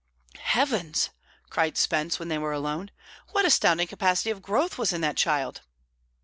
"Heavens!" 0.39 1.11
cried 1.51 1.77
Spence, 1.77 2.17
when 2.17 2.27
they 2.27 2.39
were 2.39 2.53
alone; 2.53 2.89
"what 3.33 3.45
astounding 3.45 3.85
capacity 3.85 4.31
of 4.31 4.41
growth 4.41 4.79
was 4.79 4.91
in 4.91 5.01
that 5.01 5.15
child!" 5.15 5.61